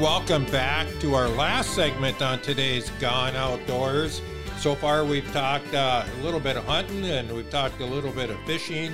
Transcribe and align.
Welcome 0.00 0.44
back 0.46 0.86
to 1.00 1.16
our 1.16 1.28
last 1.28 1.74
segment 1.74 2.22
on 2.22 2.40
today's 2.40 2.88
Gone 3.00 3.34
Outdoors. 3.34 4.22
So 4.58 4.76
far, 4.76 5.04
we've 5.04 5.28
talked 5.32 5.74
uh, 5.74 6.04
a 6.06 6.22
little 6.22 6.38
bit 6.38 6.56
of 6.56 6.64
hunting 6.66 7.04
and 7.04 7.28
we've 7.32 7.50
talked 7.50 7.80
a 7.80 7.84
little 7.84 8.12
bit 8.12 8.30
of 8.30 8.38
fishing. 8.46 8.92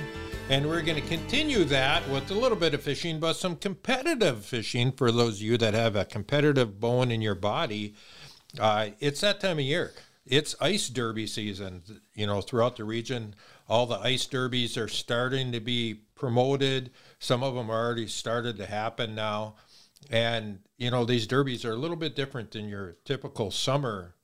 And 0.49 0.67
we're 0.67 0.81
going 0.81 0.99
to 0.99 1.07
continue 1.07 1.63
that 1.65 2.09
with 2.09 2.31
a 2.31 2.33
little 2.33 2.57
bit 2.57 2.73
of 2.73 2.81
fishing, 2.81 3.19
but 3.19 3.33
some 3.33 3.55
competitive 3.55 4.43
fishing 4.43 4.91
for 4.91 5.11
those 5.11 5.35
of 5.35 5.41
you 5.43 5.59
that 5.59 5.75
have 5.75 5.95
a 5.95 6.05
competitive 6.05 6.79
bone 6.79 7.11
in 7.11 7.21
your 7.21 7.35
body. 7.35 7.93
Uh, 8.59 8.87
it's 8.99 9.21
that 9.21 9.39
time 9.39 9.59
of 9.59 9.65
year. 9.65 9.93
It's 10.25 10.55
ice 10.59 10.89
derby 10.89 11.27
season. 11.27 11.83
You 12.15 12.25
know, 12.25 12.41
throughout 12.41 12.77
the 12.77 12.83
region, 12.83 13.35
all 13.69 13.85
the 13.85 13.99
ice 13.99 14.25
derbies 14.25 14.75
are 14.75 14.87
starting 14.87 15.51
to 15.51 15.59
be 15.59 16.01
promoted. 16.15 16.89
Some 17.19 17.43
of 17.43 17.53
them 17.53 17.69
are 17.69 17.85
already 17.85 18.07
started 18.07 18.57
to 18.57 18.65
happen 18.65 19.13
now. 19.13 19.55
And, 20.09 20.59
you 20.77 20.91
know, 20.91 21.05
these 21.05 21.27
derbies 21.27 21.65
are 21.65 21.71
a 21.71 21.77
little 21.77 21.97
bit 21.97 22.15
different 22.15 22.51
than 22.51 22.67
your 22.67 22.97
typical 23.05 23.51
summer 23.51 24.15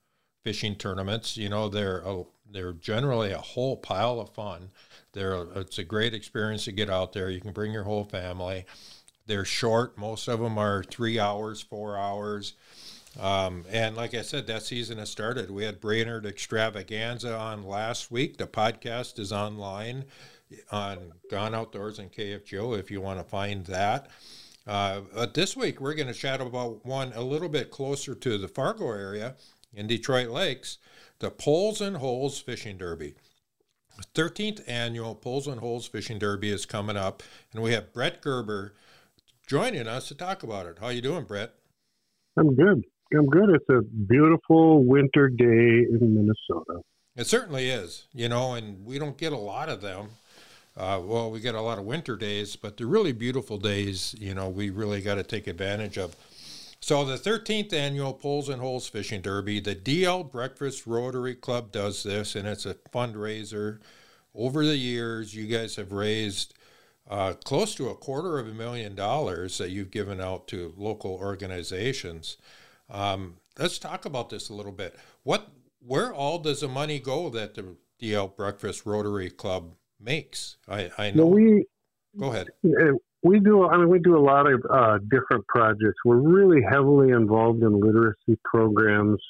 fishing 0.44 0.76
tournaments. 0.76 1.38
You 1.38 1.50
know, 1.50 1.70
they're, 1.70 2.00
a, 2.00 2.24
they're 2.50 2.74
generally 2.74 3.32
a 3.32 3.38
whole 3.38 3.78
pile 3.78 4.20
of 4.20 4.30
fun. 4.30 4.70
They're, 5.14 5.46
it's 5.56 5.78
a 5.78 5.84
great 5.84 6.14
experience 6.14 6.66
to 6.66 6.72
get 6.72 6.90
out 6.90 7.14
there. 7.14 7.30
You 7.30 7.42
can 7.42 7.52
bring 7.52 7.72
your 7.72 7.84
whole 7.84 8.06
family. 8.06 8.66
They're 9.26 9.46
short. 9.46 9.98
Most 9.98 10.28
of 10.28 10.40
them 10.40 10.58
are 10.58 10.84
three 10.84 11.20
hours, 11.20 11.62
four 11.62 11.98
hours. 11.98 12.54
Um, 13.20 13.66
and 13.70 13.96
like 13.96 14.14
I 14.14 14.22
said, 14.22 14.48
that 14.48 14.64
season 14.64 14.98
has 14.98 15.10
started. 15.10 15.52
We 15.52 15.64
had 15.64 15.82
Brainerd 15.82 16.26
Extravaganza 16.26 17.38
on 17.38 17.66
last 17.66 18.10
week. 18.10 18.38
The 18.38 18.48
podcast 18.48 19.20
is 19.20 19.32
online 19.34 20.06
on 20.72 21.14
Gone 21.30 21.54
Outdoors 21.54 22.00
and 22.00 22.12
KFGO 22.12 22.78
if 22.78 22.90
you 22.90 23.02
want 23.02 23.20
to 23.20 23.26
find 23.26 23.66
that. 23.66 24.10
Uh, 24.72 25.02
but 25.14 25.34
this 25.34 25.58
week 25.58 25.82
we're 25.82 25.94
going 25.94 26.08
to 26.08 26.14
chat 26.14 26.40
about 26.40 26.86
one 26.86 27.12
a 27.14 27.22
little 27.22 27.50
bit 27.50 27.70
closer 27.70 28.16
to 28.16 28.38
the 28.38 28.48
Fargo 28.48 28.90
area 28.90 29.36
in 29.74 29.86
Detroit 29.86 30.30
Lakes, 30.30 30.78
the 31.20 31.30
Poles 31.30 31.82
and 31.82 31.98
Holes 31.98 32.40
Fishing 32.40 32.78
Derby. 32.78 33.16
13th 34.16 34.64
annual 34.70 35.14
Poles 35.14 35.46
and 35.46 35.60
Holes 35.60 35.88
Fishing 35.88 36.20
Derby 36.20 36.52
is 36.52 36.66
coming 36.66 36.96
up, 36.96 37.22
and 37.52 37.62
we 37.62 37.74
have 37.74 37.92
Brett 37.92 38.22
Gerber 38.22 38.74
joining 39.46 39.88
us 39.88 40.08
to 40.08 40.16
talk 40.16 40.42
about 40.42 40.68
it. 40.68 40.78
How 40.80 40.88
you 40.88 41.02
doing, 41.02 41.26
Brett? 41.26 41.54
I'm 42.38 42.56
good. 42.56 42.82
I'm 43.14 43.28
good. 43.28 43.50
It's 43.50 43.70
a 43.70 43.82
beautiful 43.82 44.86
winter 44.86 45.28
day 45.28 45.46
in 45.46 46.00
Minnesota. 46.00 46.80
It 47.18 47.28
certainly 47.28 47.70
is, 47.70 48.08
you 48.14 48.30
know, 48.30 48.54
and 48.54 48.86
we 48.86 49.00
don't 49.00 49.18
get 49.18 49.34
a 49.34 49.38
lot 49.38 49.68
of 49.68 49.82
them. 49.82 50.12
Uh, 50.78 51.02
well, 51.04 51.30
we 51.30 51.40
get 51.40 51.56
a 51.56 51.62
lot 51.62 51.78
of 51.78 51.86
winter 51.86 52.16
days, 52.16 52.56
but 52.56 52.78
the 52.78 52.86
really 52.86 53.12
beautiful 53.12 53.58
days, 53.58 54.16
you 54.18 54.34
know, 54.34 54.48
we 54.48 54.70
really 54.70 55.02
got 55.02 55.16
to 55.16 55.24
take 55.24 55.48
advantage 55.48 55.98
of. 55.98 56.16
So, 56.80 57.06
the 57.06 57.18
13th 57.18 57.74
annual 57.74 58.14
Poles 58.14 58.50
and 58.50 58.62
Holes 58.62 58.88
Fishing 58.88 59.22
Derby, 59.22 59.60
the 59.60 59.76
DL 59.76 60.32
Breakfast 60.32 60.88
Rotary 60.88 61.36
Club 61.36 61.72
does 61.72 62.04
this, 62.04 62.36
and 62.36 62.48
it's 62.48 62.66
a 62.66 62.74
fundraiser. 62.74 63.80
Over 64.34 64.66
the 64.66 64.78
years, 64.78 65.36
you 65.36 65.46
guys 65.46 65.76
have 65.76 65.92
raised 65.92 66.54
uh, 67.10 67.34
close 67.44 67.76
to 67.76 67.90
a 67.90 67.96
quarter 67.96 68.40
of 68.40 68.48
a 68.48 68.54
million 68.54 68.96
dollars 68.96 69.58
that 69.58 69.70
you've 69.70 69.92
given 69.92 70.22
out 70.22 70.48
to 70.48 70.74
local 70.78 71.12
organizations. 71.12 72.38
Um, 72.90 73.36
let's 73.60 73.78
talk 73.78 74.06
about 74.06 74.30
this 74.30 74.50
a 74.50 74.54
little 74.54 74.72
bit. 74.72 74.98
What, 75.24 75.50
where 75.86 76.14
all 76.14 76.40
does 76.40 76.62
the 76.62 76.68
money 76.70 77.00
go 77.00 77.30
that 77.30 77.56
the 77.56 77.76
DL 78.02 78.36
Breakfast 78.36 78.86
Rotary 78.86 79.30
Club 79.30 79.76
makes? 80.04 80.58
I, 80.68 80.92
I 80.98 81.12
know. 81.12 81.28
we 81.28 81.66
go 82.18 82.32
ahead. 82.32 82.48
We 83.24 83.40
do. 83.40 83.68
I 83.68 83.78
mean, 83.78 83.90
we 83.90 84.00
do 84.00 84.18
a 84.18 84.20
lot 84.20 84.52
of 84.52 84.64
uh, 84.70 84.98
different 85.10 85.46
projects. 85.48 86.00
We're 86.04 86.18
really 86.18 86.62
heavily 86.68 87.10
involved 87.10 87.62
in 87.62 87.80
literacy 87.80 88.40
programs 88.44 89.22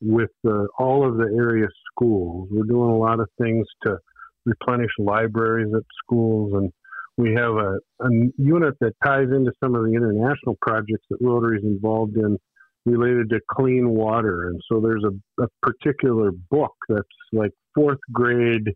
with 0.00 0.30
uh, 0.46 0.66
all 0.78 1.06
of 1.06 1.16
the 1.16 1.34
area 1.36 1.66
schools. 1.90 2.48
We're 2.52 2.64
doing 2.64 2.90
a 2.90 2.96
lot 2.96 3.18
of 3.18 3.28
things 3.40 3.66
to 3.84 3.98
replenish 4.44 4.90
libraries 4.98 5.72
at 5.74 5.82
schools 6.04 6.52
and 6.54 6.70
we 7.16 7.32
have 7.34 7.54
a, 7.54 7.78
a, 8.00 8.10
unit 8.38 8.74
that 8.80 8.92
ties 9.04 9.28
into 9.30 9.52
some 9.62 9.74
of 9.74 9.84
the 9.84 9.92
international 9.92 10.56
projects 10.60 11.04
that 11.10 11.18
Rotary 11.20 11.58
is 11.58 11.64
involved 11.64 12.16
in 12.16 12.38
related 12.86 13.30
to 13.30 13.40
clean 13.50 13.90
water. 13.90 14.48
And 14.48 14.60
so 14.70 14.80
there's 14.80 15.04
a, 15.04 15.42
a 15.42 15.46
particular 15.62 16.32
book 16.50 16.74
that's 16.88 17.06
like 17.32 17.52
fourth 17.74 18.00
grade 18.12 18.68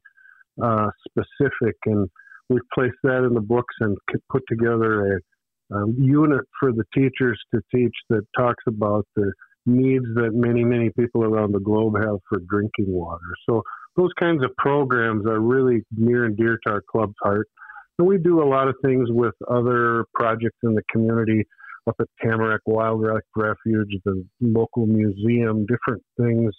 uh, 0.62 0.88
specific, 1.08 1.76
and 1.86 2.08
we've 2.48 2.60
placed 2.74 2.96
that 3.04 3.24
in 3.24 3.34
the 3.34 3.40
books 3.40 3.74
and 3.80 3.96
put 4.30 4.42
together 4.48 5.16
a, 5.16 5.76
a 5.76 5.92
unit 5.98 6.44
for 6.58 6.72
the 6.72 6.84
teachers 6.94 7.38
to 7.54 7.60
teach 7.74 7.94
that 8.10 8.22
talks 8.36 8.64
about 8.66 9.06
the 9.16 9.32
needs 9.66 10.04
that 10.14 10.30
many, 10.32 10.64
many 10.64 10.90
people 10.98 11.24
around 11.24 11.52
the 11.52 11.60
globe 11.60 11.94
have 11.98 12.16
for 12.28 12.38
drinking 12.48 12.86
water. 12.88 13.20
So 13.48 13.62
those 13.96 14.10
kinds 14.18 14.42
of 14.42 14.50
programs 14.56 15.26
are 15.26 15.40
really 15.40 15.82
near 15.96 16.24
and 16.24 16.36
dear 16.36 16.58
to 16.66 16.72
our 16.72 16.82
club's 16.90 17.16
heart. 17.22 17.48
And 17.98 18.06
we 18.06 18.16
do 18.16 18.42
a 18.42 18.48
lot 18.48 18.68
of 18.68 18.76
things 18.84 19.08
with 19.10 19.34
other 19.50 20.04
projects 20.14 20.58
in 20.62 20.74
the 20.74 20.82
community 20.90 21.44
up 21.88 21.96
at 22.00 22.06
Tamarac 22.22 22.60
Wildlife 22.66 23.22
Refuge, 23.34 23.90
the 24.04 24.24
local 24.40 24.86
museum, 24.86 25.66
different 25.66 26.02
things. 26.18 26.52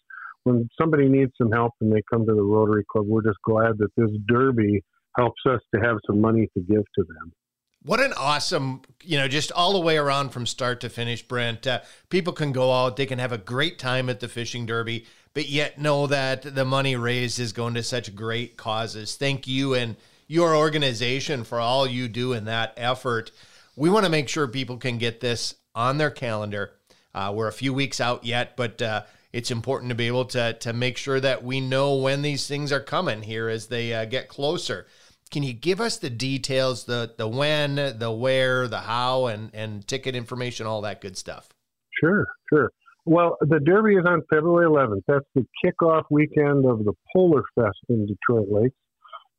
When 0.49 0.69
somebody 0.79 1.07
needs 1.07 1.31
some 1.37 1.51
help 1.51 1.73
and 1.81 1.91
they 1.91 2.01
come 2.11 2.25
to 2.25 2.33
the 2.33 2.41
Rotary 2.41 2.85
Club, 2.91 3.05
we're 3.07 3.23
just 3.23 3.41
glad 3.43 3.77
that 3.77 3.89
this 3.95 4.09
derby 4.27 4.83
helps 5.17 5.41
us 5.47 5.59
to 5.73 5.81
have 5.81 5.97
some 6.07 6.19
money 6.19 6.49
to 6.55 6.61
give 6.61 6.83
to 6.95 7.03
them. 7.03 7.33
What 7.83 8.01
an 8.01 8.13
awesome, 8.17 8.81
you 9.03 9.17
know, 9.17 9.27
just 9.27 9.51
all 9.51 9.73
the 9.73 9.79
way 9.79 9.97
around 9.97 10.29
from 10.29 10.45
start 10.45 10.81
to 10.81 10.89
finish, 10.89 11.21
Brent. 11.21 11.65
Uh, 11.65 11.79
people 12.09 12.33
can 12.33 12.51
go 12.51 12.73
out, 12.73 12.97
they 12.97 13.05
can 13.05 13.19
have 13.19 13.31
a 13.31 13.37
great 13.37 13.79
time 13.79 14.09
at 14.09 14.19
the 14.19 14.27
fishing 14.27 14.65
derby, 14.65 15.05
but 15.33 15.47
yet 15.47 15.79
know 15.79 16.07
that 16.07 16.55
the 16.55 16.65
money 16.65 16.95
raised 16.95 17.39
is 17.39 17.53
going 17.53 17.75
to 17.75 17.83
such 17.83 18.15
great 18.15 18.57
causes. 18.57 19.15
Thank 19.15 19.47
you 19.47 19.75
and 19.75 19.95
your 20.27 20.55
organization 20.55 21.45
for 21.45 21.59
all 21.59 21.87
you 21.87 22.09
do 22.09 22.33
in 22.33 22.45
that 22.45 22.73
effort 22.75 23.31
we 23.79 23.89
want 23.89 24.05
to 24.05 24.11
make 24.11 24.27
sure 24.27 24.45
people 24.45 24.75
can 24.75 24.97
get 24.97 25.21
this 25.21 25.55
on 25.73 25.97
their 25.97 26.11
calendar. 26.11 26.73
Uh, 27.15 27.31
we're 27.33 27.47
a 27.47 27.53
few 27.53 27.73
weeks 27.73 28.01
out 28.01 28.25
yet, 28.25 28.57
but 28.57 28.81
uh, 28.81 29.03
it's 29.31 29.51
important 29.51 29.89
to 29.89 29.95
be 29.95 30.07
able 30.07 30.25
to 30.25 30.53
to 30.53 30.73
make 30.73 30.97
sure 30.97 31.19
that 31.19 31.43
we 31.43 31.61
know 31.61 31.95
when 31.95 32.21
these 32.21 32.47
things 32.47 32.71
are 32.71 32.79
coming 32.79 33.21
here 33.21 33.49
as 33.49 33.67
they 33.67 33.93
uh, 33.93 34.05
get 34.05 34.27
closer. 34.27 34.87
Can 35.31 35.43
you 35.43 35.53
give 35.53 35.79
us 35.79 35.97
the 35.97 36.09
details, 36.09 36.85
the 36.85 37.13
the 37.17 37.27
when, 37.27 37.75
the 37.75 38.11
where, 38.11 38.67
the 38.67 38.79
how, 38.79 39.27
and 39.27 39.51
and 39.53 39.87
ticket 39.87 40.15
information, 40.15 40.65
all 40.65 40.81
that 40.81 41.01
good 41.01 41.17
stuff? 41.17 41.49
Sure, 42.01 42.27
sure. 42.51 42.71
Well, 43.05 43.37
the 43.41 43.59
Derby 43.59 43.95
is 43.95 44.05
on 44.05 44.21
February 44.29 44.67
11th. 44.67 45.01
That's 45.07 45.25
the 45.33 45.45
kickoff 45.63 46.03
weekend 46.11 46.65
of 46.65 46.85
the 46.85 46.93
Polar 47.11 47.43
Fest 47.55 47.77
in 47.89 48.05
Detroit 48.05 48.47
Lakes. 48.51 48.75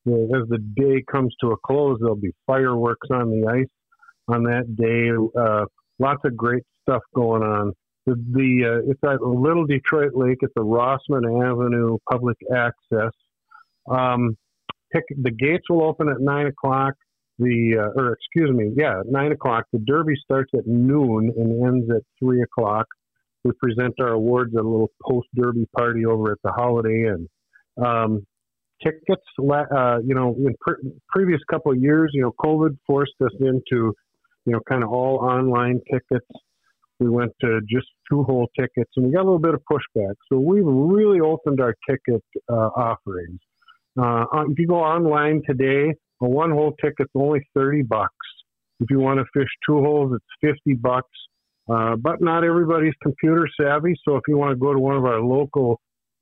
As 0.06 0.48
the 0.48 0.58
day 0.76 1.04
comes 1.10 1.34
to 1.40 1.52
a 1.52 1.56
close, 1.64 1.98
there'll 2.00 2.16
be 2.16 2.32
fireworks 2.46 3.08
on 3.12 3.30
the 3.30 3.46
ice 3.46 3.68
on 4.28 4.44
that 4.44 4.74
day. 4.76 5.10
Uh, 5.38 5.66
lots 5.98 6.20
of 6.24 6.36
great 6.36 6.64
stuff 6.82 7.02
going 7.14 7.42
on. 7.42 7.72
The, 8.10 8.16
the 8.32 8.66
uh, 8.66 8.90
it's 8.90 9.00
at 9.04 9.22
Little 9.22 9.66
Detroit 9.66 10.12
Lake. 10.14 10.38
It's 10.40 10.52
the 10.56 10.62
Rossman 10.62 11.24
Avenue 11.44 11.96
public 12.10 12.36
access. 12.52 13.12
Um, 13.88 14.36
pick, 14.92 15.04
the 15.10 15.30
gates 15.30 15.70
will 15.70 15.84
open 15.84 16.08
at 16.08 16.20
nine 16.20 16.46
o'clock. 16.46 16.94
The 17.38 17.78
uh, 17.78 18.00
or 18.00 18.12
excuse 18.12 18.50
me, 18.50 18.72
yeah, 18.76 19.02
nine 19.06 19.30
o'clock. 19.30 19.66
The 19.72 19.78
Derby 19.78 20.14
starts 20.24 20.50
at 20.54 20.66
noon 20.66 21.32
and 21.36 21.64
ends 21.64 21.90
at 21.90 22.02
three 22.18 22.42
o'clock. 22.42 22.86
We 23.44 23.52
present 23.52 23.94
our 24.00 24.12
awards 24.12 24.54
at 24.56 24.64
a 24.64 24.68
little 24.68 24.90
post 25.02 25.28
Derby 25.34 25.66
party 25.76 26.04
over 26.04 26.32
at 26.32 26.38
the 26.42 26.50
Holiday 26.50 27.06
Inn. 27.06 27.28
Um, 27.82 28.26
tickets, 28.84 29.24
uh, 29.38 29.98
you 30.04 30.14
know, 30.14 30.34
in 30.36 30.54
pre- 30.60 30.92
previous 31.08 31.40
couple 31.48 31.72
of 31.72 31.78
years, 31.78 32.10
you 32.12 32.22
know, 32.22 32.34
COVID 32.42 32.76
forced 32.86 33.14
us 33.22 33.32
into 33.40 33.94
you 34.46 34.52
know, 34.52 34.60
kind 34.68 34.82
of 34.82 34.90
all 34.90 35.18
online 35.18 35.80
tickets. 35.90 36.26
We 37.00 37.08
went 37.08 37.32
to 37.40 37.60
just 37.68 37.86
two 38.10 38.22
hole 38.24 38.48
tickets, 38.58 38.90
and 38.96 39.06
we 39.06 39.12
got 39.12 39.22
a 39.22 39.24
little 39.24 39.38
bit 39.38 39.54
of 39.54 39.62
pushback. 39.70 40.14
So 40.30 40.38
we've 40.38 40.64
really 40.64 41.20
opened 41.20 41.60
our 41.60 41.74
ticket 41.88 42.22
uh, 42.48 42.68
offerings. 42.76 43.40
Uh, 43.98 44.24
if 44.48 44.58
you 44.58 44.66
go 44.66 44.76
online 44.76 45.42
today, 45.46 45.94
a 46.22 46.28
one 46.28 46.50
hole 46.50 46.74
ticket's 46.82 47.10
only 47.14 47.40
thirty 47.54 47.82
bucks. 47.82 48.14
If 48.80 48.90
you 48.90 48.98
want 49.00 49.18
to 49.18 49.24
fish 49.34 49.48
two 49.66 49.80
holes, 49.80 50.12
it's 50.14 50.24
fifty 50.40 50.74
bucks. 50.74 51.08
Uh, 51.68 51.96
but 51.96 52.20
not 52.20 52.44
everybody's 52.44 52.94
computer 53.02 53.48
savvy, 53.60 53.94
so 54.04 54.16
if 54.16 54.22
you 54.26 54.36
want 54.36 54.50
to 54.50 54.56
go 54.56 54.72
to 54.72 54.78
one 54.78 54.96
of 54.96 55.04
our 55.04 55.20
local 55.20 55.80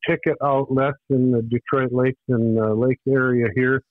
ticket 0.09 0.37
outlets 0.45 0.99
in 1.11 1.31
the 1.31 1.43
Detroit 1.43 1.91
Lakes 1.91 2.21
and 2.29 2.59
uh, 2.59 2.73
Lake 2.75 2.99
area 3.09 3.47
here, 3.55 3.83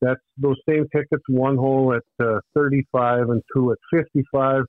that's 0.00 0.20
those 0.36 0.56
same 0.68 0.86
tickets, 0.94 1.22
one 1.28 1.56
hole 1.56 1.94
at 1.94 2.24
uh, 2.24 2.40
35 2.54 3.30
and 3.30 3.42
two 3.54 3.72
at 3.72 3.78
55. 3.92 4.64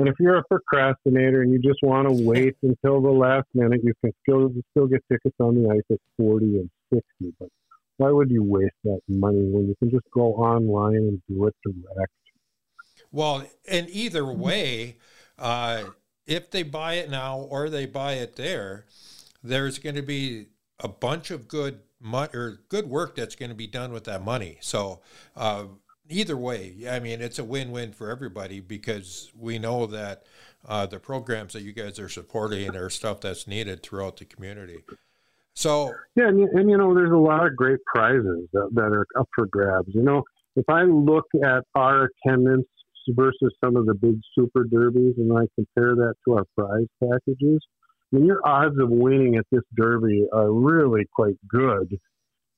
And 0.00 0.08
if 0.08 0.14
you're 0.18 0.38
a 0.38 0.44
procrastinator 0.44 1.42
and 1.42 1.52
you 1.52 1.58
just 1.58 1.80
want 1.82 2.08
to 2.08 2.24
wait 2.24 2.56
until 2.62 3.02
the 3.02 3.10
last 3.10 3.46
minute, 3.52 3.82
you 3.84 3.92
can 4.02 4.14
still 4.22 4.50
still 4.70 4.86
get 4.86 5.04
tickets 5.12 5.36
on 5.38 5.62
the 5.62 5.68
ice 5.68 5.82
at 5.92 5.98
40 6.16 6.46
and 6.46 6.70
60. 6.90 7.34
But 7.38 7.50
why 7.98 8.10
would 8.10 8.30
you 8.30 8.42
waste 8.42 8.72
that 8.84 9.00
money 9.08 9.42
when 9.42 9.68
you 9.68 9.74
can 9.78 9.90
just 9.90 10.10
go 10.10 10.32
online 10.36 10.94
and 10.94 11.22
do 11.28 11.46
it 11.46 11.54
direct? 11.62 12.12
Well, 13.12 13.44
and 13.68 13.90
either 13.90 14.24
way, 14.24 14.96
uh, 15.38 15.82
if 16.26 16.50
they 16.50 16.62
buy 16.62 16.94
it 16.94 17.10
now 17.10 17.36
or 17.38 17.68
they 17.68 17.84
buy 17.84 18.14
it 18.14 18.36
there, 18.36 18.86
there's 19.44 19.78
going 19.78 19.96
to 19.96 20.02
be 20.02 20.46
a 20.82 20.88
bunch 20.88 21.30
of 21.30 21.46
good 21.46 21.80
mo- 22.00 22.28
or 22.32 22.60
good 22.70 22.88
work 22.88 23.16
that's 23.16 23.36
going 23.36 23.50
to 23.50 23.54
be 23.54 23.66
done 23.66 23.92
with 23.92 24.04
that 24.04 24.24
money. 24.24 24.56
So 24.62 25.02
uh, 25.36 25.64
either 26.10 26.36
way, 26.36 26.74
I 26.90 27.00
mean, 27.00 27.20
it's 27.20 27.38
a 27.38 27.44
win-win 27.44 27.92
for 27.92 28.10
everybody 28.10 28.60
because 28.60 29.30
we 29.38 29.58
know 29.58 29.86
that 29.86 30.24
uh, 30.68 30.86
the 30.86 30.98
programs 30.98 31.52
that 31.54 31.62
you 31.62 31.72
guys 31.72 31.98
are 31.98 32.08
supporting 32.08 32.76
are 32.76 32.90
stuff 32.90 33.20
that's 33.20 33.46
needed 33.46 33.82
throughout 33.82 34.18
the 34.18 34.24
community. 34.24 34.84
So 35.54 35.92
yeah, 36.16 36.28
and, 36.28 36.40
and 36.40 36.70
you 36.70 36.76
know, 36.76 36.94
there's 36.94 37.10
a 37.10 37.16
lot 37.16 37.46
of 37.46 37.56
great 37.56 37.80
prizes 37.84 38.48
that, 38.52 38.68
that 38.74 38.92
are 38.92 39.06
up 39.18 39.28
for 39.34 39.46
grabs. 39.46 39.88
You 39.94 40.02
know, 40.02 40.22
if 40.56 40.68
I 40.68 40.82
look 40.82 41.26
at 41.42 41.64
our 41.74 42.08
attendance 42.26 42.66
versus 43.08 43.54
some 43.64 43.76
of 43.76 43.86
the 43.86 43.94
big 43.94 44.20
super 44.34 44.64
derbies 44.64 45.14
and 45.16 45.32
I 45.32 45.46
compare 45.54 45.94
that 45.96 46.14
to 46.26 46.34
our 46.34 46.44
prize 46.56 46.86
packages, 47.02 47.60
I 48.12 48.16
mean, 48.16 48.26
your 48.26 48.46
odds 48.46 48.78
of 48.78 48.90
winning 48.90 49.36
at 49.36 49.46
this 49.50 49.62
derby 49.76 50.26
are 50.32 50.52
really 50.52 51.06
quite 51.14 51.36
good. 51.48 51.98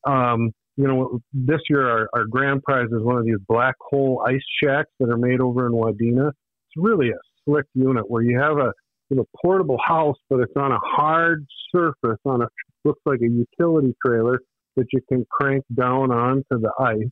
Um, 0.06 0.52
you 0.76 0.86
know, 0.86 1.20
this 1.32 1.60
year 1.68 1.88
our, 1.88 2.08
our 2.14 2.24
grand 2.26 2.62
prize 2.62 2.86
is 2.86 3.02
one 3.02 3.18
of 3.18 3.24
these 3.24 3.38
black 3.46 3.74
hole 3.80 4.24
ice 4.26 4.40
shacks 4.62 4.90
that 5.00 5.10
are 5.10 5.18
made 5.18 5.40
over 5.40 5.66
in 5.66 5.72
Wadena. 5.72 6.28
It's 6.28 6.76
really 6.76 7.10
a 7.10 7.18
slick 7.44 7.66
unit 7.74 8.10
where 8.10 8.22
you 8.22 8.38
have 8.38 8.58
a 8.58 8.72
you 9.12 9.16
know, 9.16 9.26
portable 9.44 9.78
house, 9.86 10.16
but 10.30 10.40
it's 10.40 10.56
on 10.56 10.72
a 10.72 10.78
hard 10.82 11.44
surface 11.70 12.18
on 12.24 12.40
a 12.40 12.46
looks 12.84 13.02
like 13.04 13.20
a 13.20 13.28
utility 13.28 13.94
trailer 14.04 14.40
that 14.76 14.86
you 14.92 15.00
can 15.06 15.26
crank 15.30 15.62
down 15.76 16.10
onto 16.10 16.42
the 16.50 16.72
ice. 16.80 17.10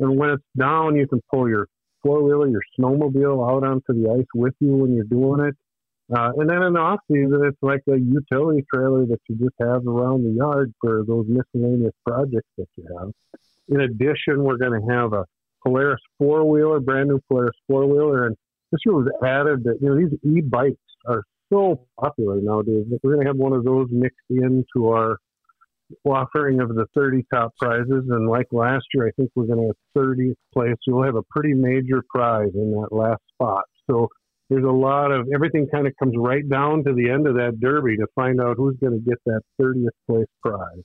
And 0.00 0.18
when 0.18 0.30
it's 0.30 0.42
down, 0.58 0.96
you 0.96 1.06
can 1.06 1.20
pull 1.32 1.48
your 1.48 1.68
four 2.02 2.22
wheeler, 2.22 2.48
your 2.48 2.62
snowmobile 2.78 3.48
out 3.48 3.64
onto 3.64 3.92
the 3.92 4.10
ice 4.10 4.26
with 4.34 4.54
you 4.58 4.74
when 4.74 4.92
you're 4.92 5.04
doing 5.04 5.46
it. 5.46 5.54
Uh, 6.14 6.32
and 6.38 6.50
then 6.50 6.62
in 6.62 6.72
the 6.72 6.80
off 6.80 7.00
season, 7.10 7.40
it's 7.44 7.62
like 7.62 7.82
a 7.88 7.96
utility 7.96 8.64
trailer 8.72 9.06
that 9.06 9.20
you 9.28 9.36
just 9.36 9.54
have 9.60 9.86
around 9.86 10.24
the 10.24 10.30
yard 10.30 10.72
for 10.80 11.04
those 11.06 11.26
miscellaneous 11.28 11.94
projects 12.06 12.48
that 12.58 12.66
you 12.76 12.84
have. 12.98 13.10
In 13.68 13.82
addition, 13.82 14.42
we're 14.42 14.56
going 14.56 14.80
to 14.80 14.92
have 14.92 15.12
a 15.12 15.24
Polaris 15.64 16.00
four 16.18 16.48
wheeler, 16.48 16.80
brand 16.80 17.10
new 17.10 17.20
Polaris 17.28 17.56
four 17.68 17.86
wheeler, 17.86 18.26
and 18.26 18.36
this 18.72 18.80
year 18.84 18.94
was 18.94 19.08
added 19.22 19.62
that 19.64 19.78
you 19.80 19.88
know 19.88 19.96
these 19.96 20.18
e 20.24 20.40
bikes 20.40 20.76
are 21.06 21.22
so 21.52 21.86
popular 22.00 22.40
nowadays. 22.40 22.86
We're 23.02 23.14
going 23.14 23.24
to 23.24 23.28
have 23.28 23.36
one 23.36 23.52
of 23.52 23.64
those 23.64 23.88
mixed 23.90 24.18
into 24.30 24.88
our 24.88 25.18
offering 26.04 26.60
of 26.60 26.68
the 26.68 26.86
30 26.94 27.24
top 27.32 27.52
prizes. 27.58 28.04
And 28.08 28.28
like 28.28 28.46
last 28.52 28.84
year, 28.94 29.08
I 29.08 29.10
think 29.16 29.30
we're 29.34 29.46
going 29.46 29.60
to 29.60 29.66
have 29.68 30.04
30th 30.04 30.34
place. 30.52 30.76
We'll 30.86 31.04
have 31.04 31.16
a 31.16 31.22
pretty 31.30 31.54
major 31.54 32.02
prize 32.08 32.50
in 32.54 32.70
that 32.72 32.88
last 32.92 33.22
spot. 33.34 33.64
So 33.90 34.08
there's 34.50 34.64
a 34.64 34.68
lot 34.68 35.12
of 35.12 35.28
everything 35.32 35.68
kind 35.68 35.86
of 35.86 35.94
comes 35.96 36.14
right 36.16 36.46
down 36.46 36.84
to 36.84 36.92
the 36.92 37.08
end 37.08 37.26
of 37.26 37.34
that 37.36 37.60
derby 37.60 37.96
to 37.96 38.06
find 38.14 38.40
out 38.40 38.56
who's 38.56 38.76
going 38.76 38.92
to 38.92 38.98
get 38.98 39.18
that 39.24 39.40
30th 39.60 39.88
place 40.06 40.26
prize. 40.42 40.84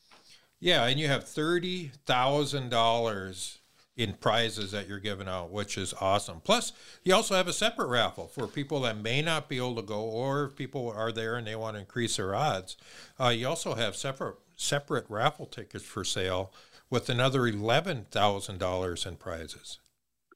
Yeah, 0.59 0.85
and 0.85 0.99
you 0.99 1.07
have 1.07 1.27
thirty 1.27 1.91
thousand 2.05 2.69
dollars 2.69 3.59
in 3.97 4.13
prizes 4.13 4.71
that 4.71 4.87
you're 4.87 4.99
giving 4.99 5.27
out, 5.27 5.51
which 5.51 5.77
is 5.77 5.93
awesome. 6.01 6.41
Plus, 6.41 6.73
you 7.03 7.13
also 7.13 7.35
have 7.35 7.47
a 7.47 7.53
separate 7.53 7.87
raffle 7.87 8.27
for 8.27 8.47
people 8.47 8.81
that 8.81 8.97
may 8.97 9.21
not 9.21 9.47
be 9.47 9.57
able 9.57 9.75
to 9.75 9.81
go, 9.81 10.01
or 10.01 10.45
if 10.45 10.55
people 10.55 10.91
are 10.91 11.11
there 11.11 11.35
and 11.35 11.47
they 11.47 11.55
want 11.55 11.75
to 11.75 11.79
increase 11.81 12.17
their 12.17 12.35
odds. 12.35 12.77
Uh, 13.19 13.29
you 13.29 13.47
also 13.47 13.75
have 13.75 13.95
separate 13.95 14.37
separate 14.55 15.05
raffle 15.09 15.45
tickets 15.45 15.83
for 15.83 16.03
sale 16.03 16.51
with 16.89 17.09
another 17.09 17.47
eleven 17.47 18.05
thousand 18.09 18.57
dollars 18.57 19.05
in 19.05 19.17
prizes. 19.17 19.79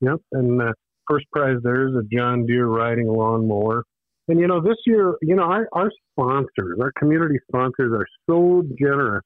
Yep, 0.02 0.22
and 0.32 0.62
uh, 0.62 0.74
first 1.10 1.26
prize 1.32 1.58
there 1.64 1.88
is 1.88 1.96
a 1.96 2.04
John 2.16 2.46
Deere 2.46 2.68
riding 2.68 3.08
lawnmower. 3.08 3.84
And 4.28 4.40
you 4.40 4.48
know, 4.48 4.62
this 4.62 4.78
year, 4.86 5.16
you 5.22 5.36
know, 5.36 5.44
our, 5.44 5.68
our 5.74 5.92
sponsors, 6.12 6.78
our 6.80 6.92
community 7.00 7.40
sponsors, 7.48 7.92
are 7.94 8.06
so 8.30 8.64
generous 8.80 9.24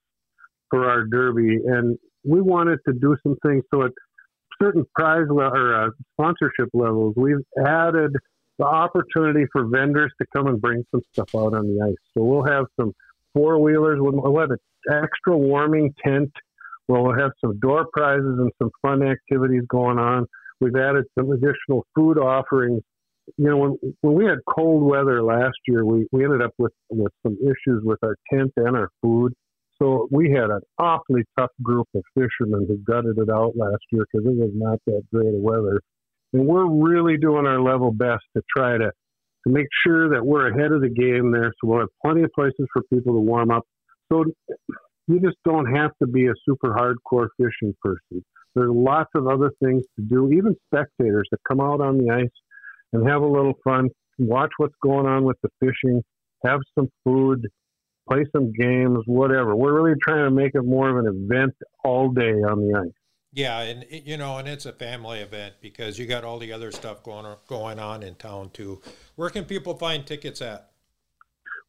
for 0.70 0.90
our 0.90 1.04
derby, 1.06 1.60
and 1.66 1.98
we 2.24 2.42
wanted 2.42 2.80
to 2.88 2.94
do 2.94 3.16
some 3.22 3.36
things 3.46 3.64
so 3.72 3.84
at 3.84 3.92
certain 4.62 4.86
prize 4.96 5.26
le- 5.30 5.50
or 5.50 5.86
uh, 5.86 5.90
sponsorship 6.14 6.70
levels, 6.74 7.14
we've 7.18 7.44
added 7.66 8.16
the 8.60 8.66
opportunity 8.66 9.46
for 9.52 9.66
vendors 9.66 10.12
to 10.22 10.28
come 10.36 10.48
and 10.48 10.62
bring 10.62 10.86
some 10.92 11.02
stuff 11.12 11.30
out 11.36 11.54
on 11.54 11.68
the 11.68 11.84
ice. 11.84 11.96
So 12.16 12.24
we'll 12.24 12.46
have 12.46 12.66
some 12.80 12.94
four 13.34 13.60
wheelers. 13.60 14.00
We'll 14.00 14.40
have 14.40 14.52
an 14.52 14.58
extra 14.90 15.38
warming 15.38 15.94
tent. 16.06 16.32
We'll 16.88 17.14
have 17.14 17.32
some 17.42 17.60
door 17.60 17.88
prizes 17.92 18.38
and 18.40 18.52
some 18.62 18.70
fun 18.82 19.04
activities 19.04 19.64
going 19.70 19.98
on. 19.98 20.28
We've 20.63 20.75
added 20.75 21.04
some 21.19 21.30
additional 21.31 21.86
food 21.94 22.18
offerings. 22.18 22.81
You 23.38 23.50
know, 23.50 23.57
when 23.57 23.77
when 24.01 24.13
we 24.15 24.25
had 24.25 24.39
cold 24.48 24.83
weather 24.83 25.21
last 25.21 25.57
year, 25.68 25.83
we, 25.86 26.07
we 26.13 26.24
ended 26.24 26.42
up 26.42 26.54
with, 26.57 26.71
with 26.89 27.12
some 27.25 27.38
issues 27.42 27.81
with 27.83 28.00
our 28.04 28.15
tent 28.31 28.51
and 28.56 28.77
our 28.77 28.89
food. 29.01 29.33
So 29.81 30.07
we 30.12 30.31
had 30.31 30.50
an 30.50 30.62
awfully 30.77 31.24
tough 31.38 31.51
group 31.62 31.88
of 31.95 32.04
fishermen 32.15 32.65
who 32.68 32.77
gutted 32.77 33.18
it 33.18 33.30
out 33.30 33.57
last 33.57 33.83
year 33.92 34.06
because 34.12 34.25
it 34.25 34.38
was 34.38 34.51
not 34.54 34.80
that 34.88 35.01
great 35.13 35.33
of 35.33 35.42
weather. 35.42 35.81
And 36.31 36.48
we're 36.48 36.69
really 36.69 37.18
doing 37.18 37.45
our 37.45 37.60
level 37.62 37.92
best 37.92 38.24
to 38.38 38.44
try 38.56 38.77
to, 38.77 38.86
to 38.86 39.48
make 39.50 39.68
sure 39.86 40.10
that 40.10 40.25
we're 40.25 40.50
ahead 40.50 40.71
of 40.71 40.81
the 40.81 40.89
game 40.89 41.31
there. 41.31 41.51
So 41.60 41.68
we'll 41.68 41.80
have 41.81 41.89
plenty 42.06 42.24
of 42.24 42.31
places 42.33 42.65
for 42.71 42.83
people 42.83 43.13
to 43.13 43.19
warm 43.19 43.51
up. 43.51 43.63
So 44.12 44.24
you 45.07 45.19
just 45.19 45.38
don't 45.44 45.75
have 45.75 45.92
to 46.01 46.07
be 46.07 46.27
a 46.27 46.33
super 46.48 46.74
hardcore 46.74 47.27
fishing 47.38 47.75
person. 47.81 48.24
There's 48.56 48.72
lots 48.72 49.10
of 49.16 49.28
other 49.28 49.52
things 49.64 49.84
to 49.96 50.06
do, 50.06 50.32
even 50.32 50.56
spectators 50.68 51.28
that 51.32 51.40
come 51.48 51.60
out 51.60 51.82
on 51.82 51.98
the 51.98 52.12
ice 52.12 52.32
and 52.92 53.08
have 53.08 53.22
a 53.22 53.28
little 53.28 53.54
fun, 53.64 53.90
watch 54.20 54.52
what's 54.58 54.76
going 54.82 55.08
on 55.08 55.24
with 55.24 55.38
the 55.42 55.50
fishing, 55.60 56.04
have 56.46 56.60
some 56.78 56.90
food, 57.04 57.48
play 58.08 58.26
some 58.32 58.52
games, 58.52 59.00
whatever. 59.06 59.56
We're 59.56 59.82
really 59.82 59.98
trying 60.02 60.26
to 60.26 60.32
make 60.32 60.52
it 60.54 60.64
more 60.64 60.90
of 60.90 61.04
an 61.04 61.26
event 61.26 61.54
all 61.84 62.10
day 62.10 62.34
on 62.34 62.68
the 62.68 62.80
ice. 62.86 62.94
Yeah, 63.36 63.62
and 63.62 63.86
you 63.90 64.18
know, 64.18 64.38
and 64.38 64.48
it's 64.48 64.68
a 64.68 64.74
family 64.74 65.20
event 65.20 65.56
because 65.60 65.98
you 65.98 66.06
got 66.06 66.24
all 66.24 66.38
the 66.38 66.54
other 66.54 66.72
stuff 66.72 67.02
going 67.02 67.26
on, 67.26 67.38
going 67.48 67.80
on 67.80 68.04
in 68.04 68.14
town 68.14 68.52
too. 68.54 68.80
Where 69.16 69.32
can 69.32 69.46
people 69.46 69.76
find 69.76 70.06
tickets 70.06 70.40
at? 70.40 70.70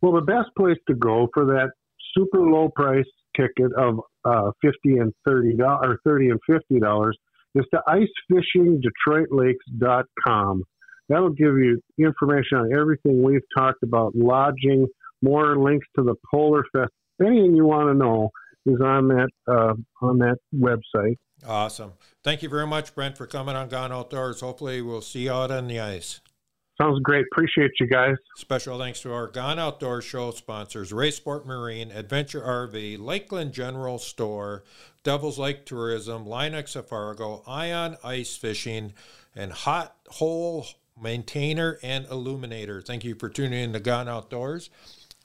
Well, 0.02 0.12
the 0.12 0.20
best 0.20 0.50
place 0.58 0.76
to 0.88 0.94
go 0.94 1.30
for 1.32 1.46
that 1.46 1.70
super 2.14 2.40
low 2.40 2.68
price 2.68 3.08
ticket 3.36 3.72
of 3.76 4.00
uh, 4.24 4.50
fifty 4.60 4.98
and 4.98 5.12
thirty 5.24 5.56
dollars 5.56 5.84
or 5.84 5.98
thirty 6.04 6.30
and 6.30 6.40
fifty 6.48 6.80
dollars 6.80 7.16
is 7.54 7.64
to 7.72 7.80
icefishingdetroitlakes.com. 7.88 10.64
That'll 11.08 11.30
give 11.30 11.56
you 11.58 11.80
information 11.98 12.58
on 12.58 12.72
everything 12.72 13.22
we've 13.22 13.40
talked 13.56 13.82
about: 13.82 14.14
lodging, 14.14 14.86
more 15.22 15.56
links 15.56 15.86
to 15.96 16.04
the 16.04 16.14
Polar 16.30 16.64
Fest. 16.72 16.92
Anything 17.20 17.54
you 17.54 17.64
want 17.64 17.88
to 17.88 17.94
know 17.94 18.30
is 18.66 18.80
on 18.80 19.08
that 19.08 19.30
uh, 19.46 19.74
on 20.00 20.18
that 20.18 20.38
website. 20.54 21.16
Awesome. 21.46 21.92
Thank 22.22 22.42
you 22.42 22.48
very 22.48 22.66
much, 22.66 22.94
Brent, 22.94 23.18
for 23.18 23.26
coming 23.26 23.54
on 23.54 23.68
Gone 23.68 23.92
Outdoors. 23.92 24.40
Hopefully, 24.40 24.80
we'll 24.80 25.02
see 25.02 25.24
you 25.24 25.32
out 25.32 25.50
on 25.50 25.68
the 25.68 25.80
ice. 25.80 26.22
Sounds 26.80 26.98
great. 27.00 27.24
Appreciate 27.30 27.70
you 27.78 27.86
guys. 27.86 28.16
Special 28.36 28.78
thanks 28.78 29.00
to 29.02 29.12
our 29.12 29.28
Gone 29.28 29.60
Outdoors 29.60 30.04
show 30.04 30.32
sponsors 30.32 30.92
Race 30.92 31.16
Sport 31.16 31.46
Marine, 31.46 31.92
Adventure 31.92 32.40
RV, 32.40 32.98
Lakeland 32.98 33.52
General 33.52 33.98
Store, 33.98 34.64
Devil's 35.04 35.38
Lake 35.38 35.66
Tourism, 35.66 36.26
LINE-X 36.26 36.74
of 36.74 36.88
Fargo, 36.88 37.44
Ion 37.46 37.96
Ice 38.02 38.36
Fishing, 38.36 38.92
and 39.36 39.52
Hot 39.52 39.94
Hole 40.08 40.66
Maintainer 41.00 41.78
and 41.82 42.06
Illuminator. 42.06 42.80
Thank 42.80 43.04
you 43.04 43.14
for 43.14 43.28
tuning 43.28 43.62
in 43.62 43.72
to 43.72 43.80
Gone 43.80 44.08
Outdoors. 44.08 44.70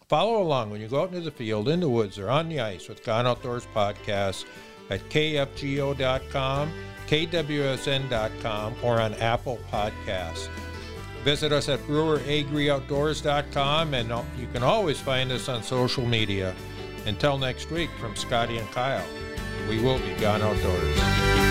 Follow 0.08 0.41
along 0.41 0.70
when 0.70 0.82
you 0.82 0.88
go 0.88 1.01
out 1.01 1.10
into 1.10 1.22
the 1.22 1.32
field, 1.32 1.68
in 1.68 1.79
the 1.79 1.89
woods, 1.89 2.20
or 2.20 2.29
on 2.29 2.50
the 2.50 2.60
ice 2.60 2.88
with 2.88 3.03
Gone 3.03 3.25
Outdoors 3.25 3.68
Podcast 3.74 4.46
at 4.91 5.01
kfgo.com, 5.10 6.72
kwsn.com, 7.08 8.75
or 8.84 9.01
on 9.01 9.13
Apple 9.15 9.60
Podcasts. 9.72 10.50
Visit 11.23 11.51
us 11.51 11.69
at 11.69 11.79
breweragrioutdoors.com, 11.81 13.93
and 13.93 14.09
you 14.38 14.47
can 14.53 14.63
always 14.63 14.99
find 14.99 15.31
us 15.31 15.49
on 15.49 15.63
social 15.63 16.05
media. 16.05 16.55
Until 17.05 17.38
next 17.38 17.71
week, 17.71 17.89
from 17.99 18.15
Scotty 18.15 18.57
and 18.57 18.69
Kyle, 18.71 19.05
we 19.67 19.81
will 19.81 19.99
be 19.99 20.13
Gone 20.15 20.41
Outdoors. 20.41 21.49